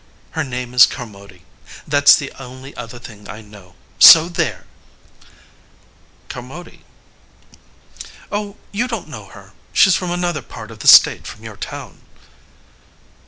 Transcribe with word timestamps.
Her 0.31 0.43
name 0.43 0.73
is 0.73 0.87
Carmody, 0.87 1.43
that 1.87 2.05
s 2.09 2.15
the 2.15 2.31
only 2.39 2.75
other 2.75 2.97
thing 2.97 3.29
I 3.29 3.41
know. 3.41 3.75
So 3.99 4.29
there! 4.29 4.65
MURRAY. 5.21 5.33
Carmody? 6.27 6.83
MISS 6.89 8.09
HOWARD. 8.09 8.13
Oh, 8.31 8.57
you 8.71 8.87
don 8.87 9.05
t 9.05 9.11
know 9.11 9.25
her. 9.27 9.53
She 9.73 9.89
s 9.91 9.95
from 9.95 10.09
another 10.09 10.41
part 10.41 10.71
of 10.71 10.79
the 10.79 10.87
state 10.87 11.27
from 11.27 11.43
your 11.43 11.55
town. 11.55 12.01